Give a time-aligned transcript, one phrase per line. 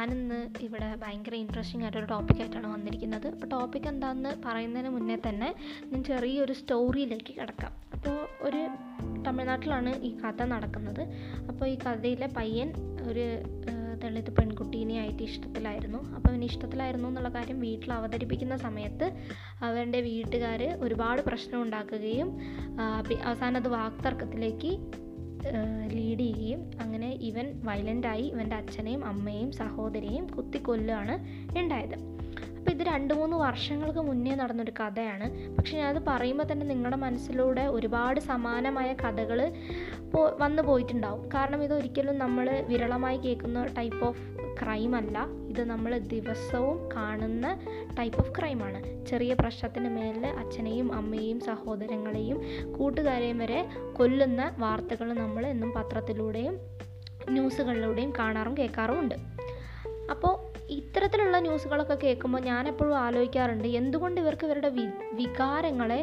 [0.00, 3.26] ഞാനിന്ന് ഇവിടെ ഭയങ്കര ഇൻട്രസ്റ്റിംഗ് ആയിട്ടൊരു ടോപ്പിക്കായിട്ടാണ് വന്നിരിക്കുന്നത്.
[3.34, 5.48] അപ്പോൾ ടോപ്പിക് എന്താണെന്ന് പറയുന്നതിന് മുന്നേ തന്നെ
[5.90, 7.72] ഞാൻ ചെറിയൊരു സ്റ്റോറിയിലേക്ക് കിടക്കാം.
[7.96, 8.16] അപ്പോൾ
[8.46, 8.60] ഒരു
[9.26, 11.02] തമിഴ്നാട്ടിലാണ് ഈ കഥ നടക്കുന്നത്.
[11.50, 12.70] അപ്പോൾ ഈ കഥയിലെ പയ്യൻ
[13.08, 13.26] ഒരു
[14.02, 16.00] ദളിത് പെൺകുട്ടീനെയായിട്ട് ഇഷ്ടത്തിലായിരുന്നു.
[16.16, 19.06] അപ്പോൾ അവന് ഇഷ്ടത്തിലായിരുന്നു എന്നുള്ള കാര്യം വീട്ടിൽ അവതരിപ്പിക്കുന്ന സമയത്ത്
[19.68, 22.30] അവന്റെ വീട്ടുകാർ ഒരുപാട് പ്രശ്നം ഉണ്ടാക്കുകയും
[23.30, 24.72] അവസാനം അത് വാക്തർക്കത്തിലേക്ക്
[25.92, 31.14] ലീഡ് ചെയ്യുകയും അങ്ങനെ ഇവൻ വയലന്റായി ഇവന്റെ അച്ഛനെയും അമ്മയെയും സഹോദരിയെയും കുത്തിക്കൊല്ലുകയാണ്
[31.58, 32.20] ഉണ്ടായത്.
[32.58, 35.56] അപ്പോൾ ഇത് രണ്ട് മൂന്ന് വർഷങ്ങൾക്ക് മുന്നേ നടന്നൊരു കഥയാണ്.
[35.56, 39.52] പക്ഷെ ഞാനത് പറയുമ്പോൾ തന്നെ നിങ്ങളുടെ മനസ്സിലൂടെ ഒരുപാട് സമാനമായ കഥകൾ
[40.12, 41.28] പോ വന്നു പോയിട്ടുണ്ടാവും.
[41.28, 44.20] കാരണം ഇതൊരിക്കലും നമ്മൾ വിരളമായി കേൾക്കുന്ന ടൈപ്പ് ഓഫ്
[44.62, 45.39] ക്രൈം അല്ല.
[45.50, 47.58] ഇത് നമ്മൾ ദിവസവും കാണുന്ന
[47.98, 52.40] ടൈപ്പ് ഓഫ് ക്രൈമാണ് ചെറിയ പ്രശ്നത്തിന് മേലിൽ അച്ഛനെയും അമ്മയെയും സഹോദരങ്ങളെയും
[52.78, 56.58] കൂട്ടുകാരെയും വരെ കൊല്ലുന്ന വാർത്തകൾ നമ്മൾ എന്നും പത്രത്തിലൂടെയും
[57.30, 59.14] ന്യൂസുകളിലൂടെയും കാണാറും കേൾക്കാറുമുണ്ട്.
[60.10, 66.00] അപ്പോൾ ഇത്തരത്തിലുള്ള ന്യൂസുകളൊക്കെ കേൾക്കുമ്പോൾ ഞാൻ എപ്പോഴും ആലോചിക്കാറുണ്ട് എന്തുകൊണ്ട് ഇവർക്ക് ഇവരുടെ വി വികാരങ്ങളെ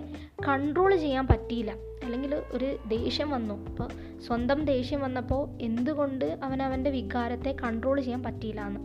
[0.47, 1.71] കൺട്രോൾ ചെയ്യാൻ പറ്റിയില്ല?
[2.03, 3.55] അല്ലെങ്കിൽ ഒരു ദേഷ്യം വന്നു.
[3.67, 3.89] അപ്പോൾ
[4.27, 8.81] സ്വന്തം ദേഷ്യം വന്നപ്പോൾ എന്തുകൊണ്ട് അവൻ അവന്റെ വികാരത്തെ കൺട്രോൾ ചെയ്യാൻ പറ്റിയില്ല എന്ന്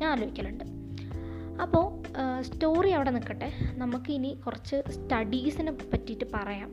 [0.00, 0.64] ഞാൻ ആലോചിക്കലുണ്ട്.
[1.62, 1.84] അപ്പോൾ
[2.42, 3.52] സ്റ്റോറി അവിടെ നിൽക്കട്ടെ.
[3.72, 6.70] നമുക്കിനി കുറച്ച് സ്റ്റഡീസിനെ പറ്റിയിട്ട് പറയാം.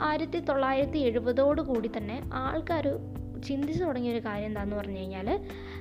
[0.00, 2.86] ആയിരത്തി തൊള്ളായിരത്തി എഴുപതോടു കൂടി തന്നെ ആൾക്കാർ
[3.46, 5.28] ചിന്തിച്ചു തുടങ്ങിയ ഒരു കാര്യം എന്താണെന്ന് പറഞ്ഞു കഴിഞ്ഞാൽ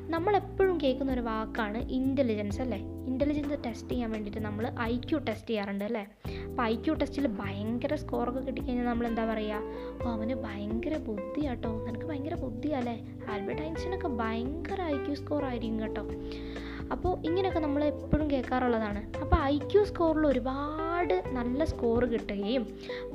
[0.09, 2.77] നമ്മളെപ്പോഴും കേൾക്കുന്ന ഒരു വാക്കാണ് ഇന്റലിജൻസ് അല്ലേ?
[3.07, 6.03] ഇന്റലിജൻസ് ടെസ്റ്റ് ചെയ്യാൻ വേണ്ടിയിട്ട് നമ്മൾ ഐ ക്യു ടെസ്റ്റ് ചെയ്യാറുണ്ട് അല്ലേ?
[6.49, 9.61] അപ്പോൾ ഐ ക്യു ടെസ്റ്റിൽ ഭയങ്കര സ്കോറൊക്കെ കിട്ടിക്കഴിഞ്ഞാൽ നമ്മൾ എന്താ പറയുക
[10.05, 11.85] ഓ അവന് ഭയങ്കര ബുദ്ധിയാട്ടോ.
[11.87, 12.95] നിനക്ക് ഭയങ്കര ബുദ്ധിയല്ലേ
[13.29, 16.03] ആൽബർട്ട് ഐൻസ്റ്റീനൊക്കെ ഭയങ്കര ഐ ക്യു സ്കോർ ആയിരിക്കും കേട്ടോ.
[16.91, 20.80] അപ്പോൾ ഇങ്ങനെയൊക്കെ നമ്മൾ എപ്പോഴും കേൾക്കാറുള്ളതാണ് അപ്പോൾ ഐ ക്യു സ്കോറിൽ ഒരുപാട്
[21.31, 22.67] നല്ല സ്കോർ കിട്ടുകയും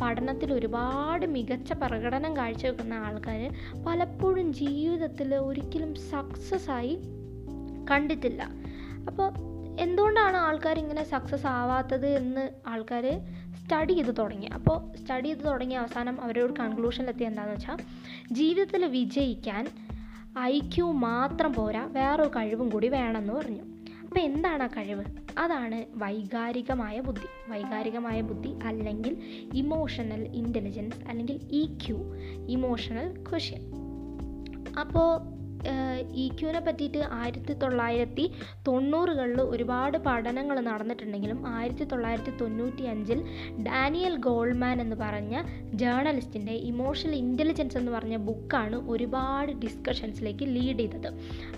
[0.03, 3.55] പഠനത്തിൽ ഒരുപാട് മികച്ച പ്രകടനം കാഴ്ചവെക്കുന്ന ആൾക്കാർ
[3.87, 6.95] പലപ്പോഴും ജീവിതത്തിൽ ഒരിക്കലും സക്സസ് ആയി
[7.91, 8.43] കണ്ടിട്ടില്ല.
[9.07, 9.33] അപ്പോൾ
[9.81, 13.21] എന്തുകൊണ്ടാണ് ആൾക്കാർ ഇങ്ങനെ സക്സസ് ആവാത്തത് എന്ന് ആൾക്കാർ
[13.61, 14.47] സ്റ്റഡി ചെയ്ത് തുടങ്ങി?
[14.47, 17.79] അപ്പോൾ സ്റ്റഡി ചെയ്ത് തുടങ്ങിയ അവസാനം അവരൊരു കൺക്ലൂഷനിലെത്തി എന്താണെന്ന് വെച്ചാൽ
[18.35, 19.67] ജീവിതത്തിൽ വിജയിക്കാൻ
[20.39, 23.76] ഐ ക്യു മാത്രം പോരാ വേറൊരു കഴിവും കൂടി വേണമെന്ന് പറഞ്ഞു.
[24.17, 25.05] അപ്പോൾ എന്താണ് ആ കഴിവ്?
[25.39, 27.51] അതാണ് വൈകാരികമായ ബുദ്ധി.
[27.51, 29.17] വൈകാരികമായ ബുദ്ധി അല്ലെങ്കിൽ
[29.55, 32.17] ഇമോഷണൽ ഇന്റലിജൻസ് അല്ലെങ്കിൽ ഇ ക്യു
[32.49, 33.61] ഇമോഷണൽ ക്വഷ്യൻ
[34.81, 35.36] അപ്പോൾ
[36.23, 38.25] ഇ ക്യൂവിനെ പറ്റിയിട്ട് ആയിരത്തി തൊള്ളായിരത്തി
[38.67, 43.21] തൊണ്ണൂറുകളിൽ ഒരുപാട് പഠനങ്ങൾ നടന്നിട്ടുണ്ടെങ്കിലും ആയിരത്തി തൊള്ളായിരത്തി തൊണ്ണൂറ്റി അഞ്ചിൽ
[43.69, 45.35] ഡാനിയൽ ഗോൾഡ്മാൻ എന്ന് പറഞ്ഞ
[45.83, 51.09] ജേർണലിസ്റ്റിന്റെ ഇമോഷണൽ ഇന്റലിജൻസ് എന്ന് പറഞ്ഞ ബുക്കാണ് ഒരുപാട് ഡിസ്കഷൻസിലേക്ക് ലീഡ് ചെയ്തത്.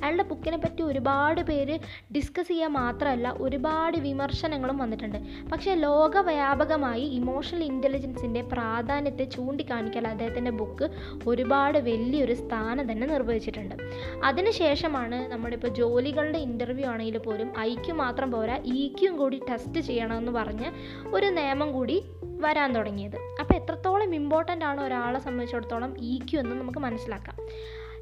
[0.03, 1.77] അയാളുടെ ബുക്കിനെ പറ്റി ഒരുപാട് പേര്
[2.17, 5.19] ഡിസ്കസ് ചെയ്യുക മാത്രമല്ല ഒരുപാട് വിമർശനങ്ങളും വന്നിട്ടുണ്ട്.
[5.53, 10.89] പക്ഷേ ലോകവ്യാപകമായി ഇമോഷണൽ ഇന്റലിജൻസിന്റെ പ്രാധാന്യത്തെ ചൂണ്ടിക്കാണിക്കാൻ അദ്ദേഹത്തിന്റെ ബുക്ക്
[11.33, 13.77] ഒരുപാട് വലിയൊരു സ്ഥാനം തന്നെ നിർവഹിച്ചിട്ടുണ്ട്.
[14.25, 20.71] അതിനുശേഷമാണ് നമ്മളിപ്പോൾ ജോലികളുടെ ഇന്റർവ്യൂ ആണെങ്കിൽ പോലും ഐക്യു മാത്രം പോരാ ഇക്യും കൂടി ടെസ്റ്റ് ചെയ്യണമെന്ന് പറഞ്ഞ്
[21.15, 23.17] ഒരു നിയമം കൂടി വരാൻ തുടങ്ങിയത്.
[23.41, 27.37] അപ്പോൾ എത്രത്തോളം ഇമ്പോർട്ടന്റ് ആണ് ഒരാളെ സംബന്ധിച്ചിടത്തോളം ഇക്യു എന്ന് നമുക്ക് മനസ്സിലാക്കാം.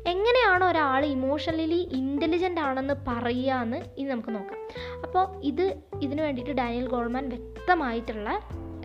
[0.07, 4.61] എങ്ങനെയാണ് ഒരാൾ ഇമോഷണലി ഇന്റലിജന്റ് ആണെന്ന് പറയുക എന്ന് ഇനി നമുക്ക് നോക്കാം.
[5.03, 8.41] അപ്പോൾ ഇത് ഇതിനു വേണ്ടിയിട്ട് ഡാനിയൽ ഗോൾമാൻ വ്യക്തമായിട്ടുള്ള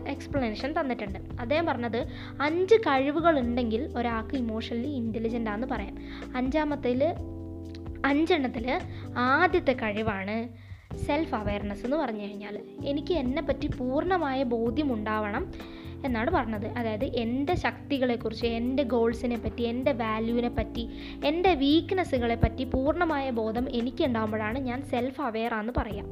[0.08, 1.18] എക്സ്പ്ലനേഷൻ തന്നിട്ടുണ്ട്.
[1.18, 2.06] അദ്ദേഹം പറഞ്ഞത്
[2.40, 5.96] അഞ്ച് കഴിവുകൾ ഉണ്ടെങ്കിൽ ഒരാൾക്ക് ഇമോഷണലി ഇന്റലിജന്റ് ആണെന്ന് പറയാം.
[6.36, 7.14] അഞ്ചാമത്തിൽ
[8.04, 8.80] അഞ്ചെണ്ണത്തിൽ
[9.16, 10.48] ആദ്യത്തെ കഴിവാണ്
[10.96, 15.52] സെൽഫ് അവയർനെസ് എന്ന് പറഞ്ഞു കഴിഞ്ഞാൽ എനിക്ക് എന്നെപ്പറ്റി പൂർണമായ ബോധ്യം ഉണ്ടാവണം.
[16.04, 16.66] എന്നാണ് പറഞ്ഞത്.
[16.66, 20.88] അതായത് എന്റെ ശക്തികളെക്കുറിച്ച് എന്റെ ഗോൾസിനെ പറ്റി എന്റെ വാല്യൂവിനെ പറ്റി
[21.24, 26.06] എന്റെ വീക്ക്നെസ്സുകളെ പറ്റി പൂർണമായ ബോധം എനിക്ക് ഉണ്ടാകുമ്പോഴാണ് ഞാൻ സെൽഫ് അവെയർ ആണെന്ന് പറയാം.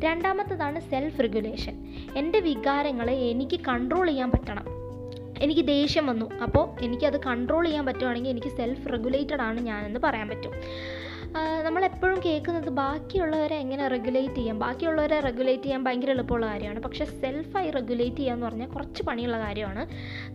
[0.00, 4.64] രണ്ടാമത്തതാണ് സെൽഫ് റെഗുലേഷൻ എന്റെ വികാരങ്ങളെ എനിക്ക് കൺട്രോൾ ചെയ്യാൻ പറ്റണം.
[5.40, 6.30] എനിക്ക് ദേഷ്യം വന്നു.
[6.42, 10.52] അപ്പോൾ എനിക്കത് കൺട്രോൾ ചെയ്യാൻ പറ്റുവാണെങ്കിൽ എനിക്ക് സെൽഫ് റെഗുലേറ്റഡ് ആണ് ഞാനെന്ന് പറയാൻ പറ്റും.
[11.64, 14.58] നമ്മളെപ്പോഴും കേൾക്കുന്നത് ബാക്കിയുള്ളവരെ എങ്ങനെ റെഗുലേറ്റ് ചെയ്യാം?
[14.58, 16.80] ബാക്കിയുള്ളവരെ റെഗുലേറ്റ് ചെയ്യാൻ ഭയങ്കര എളുപ്പമുള്ള കാര്യമാണ്.
[16.80, 19.88] പക്ഷേ സെൽഫായി റെഗുലേറ്റ് ചെയ്യുക എന്ന് പറഞ്ഞാൽ കുറച്ച് പണിയുള്ള കാര്യമാണ്.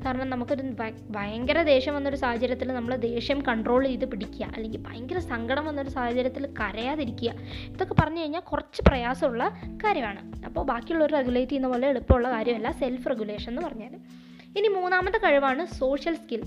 [0.06, 0.64] കാരണം നമുക്കൊരു
[1.10, 4.46] ഭയങ്കര ദേഷ്യം വന്നൊരു സാഹചര്യത്തിൽ നമ്മൾ ദേഷ്യം കൺട്രോൾ ചെയ്ത് പിടിക്കുക.
[4.46, 7.34] അല്ലെങ്കിൽ ഭയങ്കര സങ്കടം വന്നൊരു സാഹചര്യത്തിൽ കരയാതിരിക്കുക.
[7.70, 9.50] ഇതൊക്കെ പറഞ്ഞു കഴിഞ്ഞാൽ കുറച്ച് പ്രയാസമുള്ള
[9.84, 10.46] കാര്യമാണ്.
[10.46, 14.23] അപ്പോൾ ബാക്കിയുള്ളവർ റെഗുലേറ്റ് ചെയ്യുന്ന പോലെ എളുപ്പമുള്ള കാര്യമല്ല സെൽഫ് റെഗുലേഷൻ എന്ന് പറഞ്ഞാൽ
[14.58, 16.42] ഇനി മൂന്നാമത്തെ കഴിവാണ് സോഷ്യൽ സ്കിൽ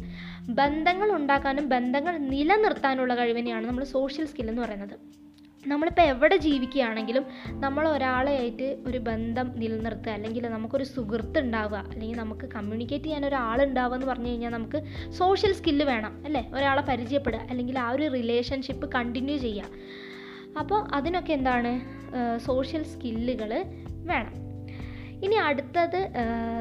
[0.50, 4.96] ബന്ധങ്ങൾ ഉണ്ടാക്കാനും ബന്ധങ്ങൾ നിലനിർത്താനുള്ള കഴിവിനെയാണ് നമ്മൾ സോഷ്യൽ സ്കിൽ എന്ന് പറയുന്നത്.
[5.68, 13.04] നമ്മളിപ്പോൾ എവിടെ ജീവിക്കുകയാണെങ്കിലും നമ്മൾ ഒരാളെയായിട്ട് ഒരു ബന്ധം നിലനിർത്തുക അല്ലെങ്കിൽ നമുക്കൊരു സുഹൃത്ത് ഉണ്ടാവുക അല്ലെങ്കിൽ നമുക്ക് കമ്മ്യൂണിക്കേറ്റ്
[13.04, 16.50] ചെയ്യാൻ ഒരാളുണ്ടാവുക എന്ന് പറഞ്ഞു കഴിഞ്ഞാൽ നമുക്ക് സോഷ്യൽ സ്കില്ല് വേണം അല്ലേ?
[16.54, 19.68] ഒരാളെ പരിചയപ്പെടുക അല്ലെങ്കിൽ ആ ഒരു റിലേഷൻഷിപ്പ് കണ്ടിന്യൂ ചെയ്യുക.
[20.58, 21.72] അപ്പോൾ അതിനൊക്കെ എന്താണ്
[22.38, 23.64] സോഷ്യൽ സ്കില്ലുകൾ
[24.10, 24.34] വേണം.
[25.22, 26.00] ഇനി അടുത്തത്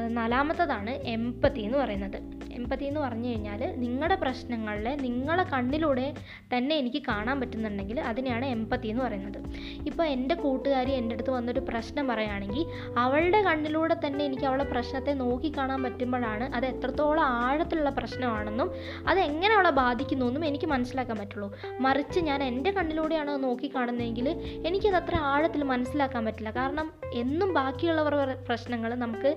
[0.08, 2.35] നാലാമത്തതാണ് എമ്പത്തി എന്ന് പറയുന്നത്.
[2.56, 6.06] എമ്പതി എന്ന് പറഞ്ഞു കഴിഞ്ഞാൽ നിങ്ങളുടെ പ്രശ്നങ്ങളിലെ നിങ്ങളെ കണ്ണിലൂടെ
[6.52, 9.38] തന്നെ എനിക്ക് കാണാൻ പറ്റുന്നുണ്ടെങ്കിൽ അതിനെയാണ് എമ്പതി എന്ന് പറയുന്നത്.
[9.86, 12.64] ഇപ്പോൾ എന്റെ കൂട്ടുകാരി എന്റെ അടുത്ത് വന്നൊരു പ്രശ്നം പറയുകയാണെങ്കിൽ
[12.98, 18.70] അവളുടെ കണ്ണിലൂടെ തന്നെ എനിക്ക് അവളെ പ്രശ്നത്തെ നോക്കി കാണാൻ പറ്റുമ്പോഴാണ് അത് എത്രത്തോളം ആഴത്തിലുള്ള പ്രശ്നമാണെന്നും
[19.08, 21.48] അത് എങ്ങനെ അവളെ ബാധിക്കുന്നു എന്നും എനിക്ക് മനസ്സിലാക്കാൻ പറ്റുള്ളൂ.
[21.80, 24.28] മറിച്ച് ഞാൻ എന്റെ കണ്ണിലൂടെയാണ് നോക്കി കാണുന്നതെങ്കിൽ
[24.68, 26.50] എനിക്കത് അത്ര ആഴത്തിൽ മനസ്സിലാക്കാൻ പറ്റില്ല.
[26.50, 26.86] കാരണം
[27.22, 29.30] എന്നും ബാക്കിയുള്ളവരുടെ പ്രശ്നങ്ങൾ നമുക്ക്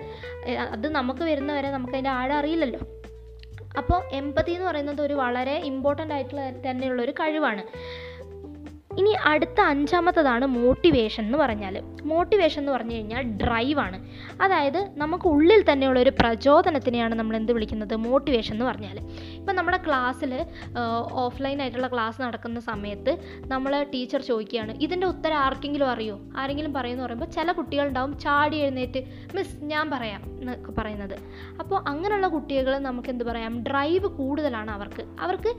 [0.76, 2.80] അത് നമുക്ക് വരുന്നവരെ നമുക്ക് അതിന്റെ ആഴം അറിയില്ലല്ലോ.
[3.78, 7.64] അപ്പോൾ എമ്പതി എന്ന് പറയുന്നത് ഒരു വളരെ ഇമ്പോർട്ടന്റ് ആയിട്ടുള്ള തന്നെയുള്ള ഒരു കഴിവാണ്.
[8.98, 11.76] ഇനി അടുത്ത അഞ്ചാമത്തതാണ് മോട്ടിവേഷൻ എന്ന് പറഞ്ഞാൽ.
[12.04, 13.98] മോട്ടിവേഷൻ എന്ന് പറഞ്ഞു കഴിഞ്ഞാൽ ഡ്രൈവാണ്
[14.42, 17.96] അതായത് നമുക്ക് ഉള്ളിൽ തന്നെയുള്ള ഒരു പ്രചോദനത്തിനെയാണ് നമ്മൾ എന്ത് വിളിക്കുന്നത്?
[17.96, 18.98] മോട്ടിവേഷൻ എന്ന് പറഞ്ഞാൽ.
[19.36, 20.46] ഇപ്പം നമ്മുടെ ക്ലാസ്സിൽ
[21.12, 26.20] ഓഫ്ലൈൻ ആയിട്ടുള്ള ക്ലാസ് നടക്കുന്ന സമയത്ത് നമ്മൾ ടീച്ചർ ചോദിക്കുകയാണ് ഇതിന്റെ ഉത്തരം ആർക്കെങ്കിലും അറിയോ?
[26.38, 29.04] ആരെങ്കിലും പറയുമെന്ന് പറയുമ്പോൾ ചില കുട്ടികളുണ്ടാവും ചാടി എഴുന്നേറ്റ്
[29.36, 31.16] മിസ് ഞാൻ പറയാം എന്നൊക്കെ പറയുന്നത്.
[31.60, 33.64] അപ്പോൾ അങ്ങനെയുള്ള കുട്ടികൾ നമുക്ക് എന്ത് പറയാം?
[33.64, 35.06] ഡ്രൈവ് കൂടുതലാണ് അവർക്ക്.
[35.20, 35.54] അവർക്ക്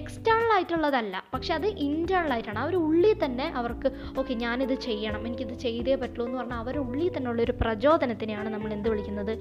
[0.00, 1.24] എക്സ്റ്റേണൽ ആയിട്ടുള്ളതല്ല.
[1.34, 2.58] പക്ഷെ അത് ഇന്റേണൽ ആയിട്ടാണ്.
[2.58, 3.88] അവർ ഉള്ളിൽ തന്നെ അവർക്ക്
[4.18, 8.88] ഓക്കെ ഞാനിത് ചെയ്യണം എനിക്കിത് ചെയ്തേ പറ്റുള്ളൂ എന്ന് പറഞ്ഞാൽ അവരുടെ ഉള്ളിൽ തന്നെ ഉള്ളൊരു പ്രചോദനത്തിനെയാണ് നമ്മൾ എന്ത്
[8.88, 9.32] വിളിക്കുന്നത്?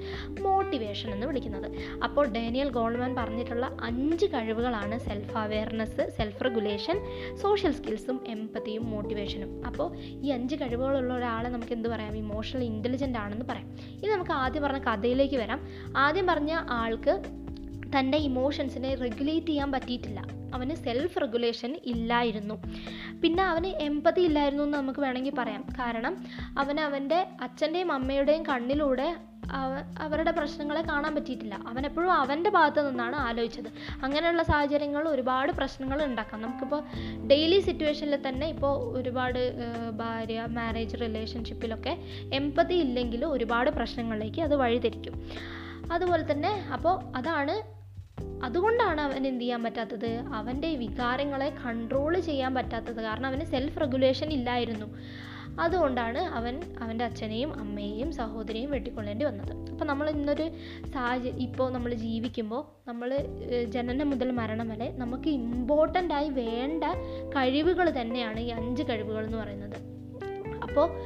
[0.42, 1.72] മോട്ടിവേഷൻ എന്ന് വിളിക്കുന്നത്.
[2.04, 7.02] അപ്പോൾ ഡാനിയൽ ഗോൾമാൻ പറഞ്ഞിട്ടുള്ള അഞ്ച് കഴിവുകളാണ് self awareness self regulation
[7.36, 12.18] social സ്കിൽസും എമ്പത്തിയും മോട്ടിവേഷനും അപ്പോൾ ഈ അഞ്ച് കഴിവുകളുള്ള ഒരാളെ നമുക്ക് എന്ത് പറയാം?
[12.18, 13.68] ഇമോഷണൽ ഇന്റലിജന്റ് ആണെന്ന് പറയാം.
[13.92, 15.62] ഇനി നമുക്ക് ആദ്യം പറഞ്ഞ കഥയിലേക്ക് വരാം.
[15.98, 17.24] ആദ്യം പറഞ്ഞ ആൾക്ക്
[18.00, 20.39] തന്റെ ഇമോഷൻസിനെ റെഗുലേറ്റ് ചെയ്യാൻ പറ്റിയിട്ടില്ല.
[20.54, 22.56] അവന് സെൽഫ് റെഗുലേഷൻ ഇല്ലായിരുന്നു.
[23.24, 25.64] പിന്നെ അവന് എമ്പതി ഇല്ലായിരുന്നു എന്ന് നമുക്ക് വേണമെങ്കിൽ പറയാം.
[25.80, 26.26] കാരണം
[26.58, 29.10] അവന് അവന്റെ അച്ഛന്റെയും അമ്മയുടെയും കണ്ണിലൂടെ
[29.52, 31.56] അവ അവരുടെ പ്രശ്നങ്ങളെ കാണാൻ പറ്റിയിട്ടില്ല.
[31.68, 33.70] അവൻ എപ്പോഴും അവന്റെ ഭാഗത്ത് നിന്നാണ് ആലോചിച്ചത്.
[34.04, 36.42] അങ്ങനെയുള്ള സാഹചര്യങ്ങൾ ഒരുപാട് പ്രശ്നങ്ങൾ ഉണ്ടാക്കാം.
[36.42, 36.82] നമുക്കിപ്പോൾ
[37.28, 39.40] ഡെയിലി സിറ്റുവേഷനിൽ തന്നെ ഇപ്പോൾ ഒരുപാട്
[39.92, 41.98] ഭാര്യ മാരേജ് റിലേഷൻഷിപ്പിലൊക്കെ
[42.34, 45.16] എമ്പതി ഇല്ലെങ്കിൽ ഒരുപാട് പ്രശ്നങ്ങളിലേക്ക് അത് വഴിതിരിക്കും
[45.92, 47.79] അതുപോലെ തന്നെ അപ്പോൾ അതാണ്
[48.44, 50.12] അതുകൊണ്ടാണ് അവൻ എന്ത് ചെയ്യാൻ പറ്റാത്തത്?
[50.34, 53.02] അവന്റെ വികാരങ്ങളെ കൺട്രോൾ ചെയ്യാൻ പറ്റാത്തത്.
[53.02, 54.86] കാരണം അവന് സെൽഫ് റെഗുലേഷൻ ഇല്ലായിരുന്നു.
[55.60, 59.72] അതുകൊണ്ടാണ് അവൻ അവന്റെ അച്ഛനെയും അമ്മയെയും സഹോദരിയെയും വെട്ടിക്കൊള്ളേണ്ടി വന്നത്.
[59.72, 60.50] അപ്പോൾ നമ്മൾ ഇന്നൊരു
[60.94, 63.28] സാഹചര്യം ഇപ്പോൾ നമ്മൾ ജീവിക്കുമ്പോൾ നമ്മൾ
[63.66, 66.84] ജനനം മുതൽ മരണം വരെ നമുക്ക് ഇമ്പോർട്ടന്റ് ആയി വേണ്ട
[67.36, 69.99] കഴിവുകൾ തന്നെയാണ് ഈ അഞ്ച് കഴിവുകൾ എന്ന് പറയുന്നത്.
[70.64, 71.02] അപ്പോൾ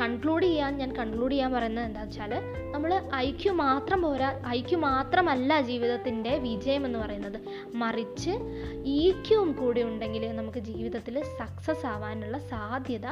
[0.00, 2.34] കൺക്ലൂഡ് ചെയ്യാൻ ഞാൻ കൺക്ലൂഡ് ചെയ്യാൻ പറയുന്നത് എന്താ വെച്ചാൽ
[2.72, 7.40] നമ്മൾ ഐക്യു മാത്രം പോരാ ഐക്യു മാത്രമല്ല ജീവിതത്തിന്റെ വിജയം എന്ന് പറയുന്നത്.
[7.74, 8.30] മറിച്ച്
[8.84, 13.06] ഈക്യവും കൂടി ഉണ്ടെങ്കിൽ നമുക്ക് ജീവിതത്തിൽ സക്സസ് ആവാനുള്ള സാധ്യത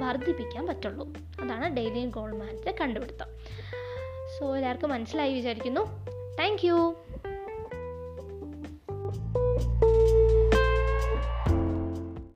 [0.00, 1.08] വർദ്ധിപ്പിക്കാൻ പറ്റുള്ളൂ.
[1.42, 3.26] അതാണ് ഡെയിലി ഗോൾമാന്റെ കണ്ടുപിടുത്തം.
[4.38, 5.80] സോ എല്ലാവർക്കും മനസ്സിലായി വിചാരിക്കുന്നു.
[6.38, 6.66] താങ്ക്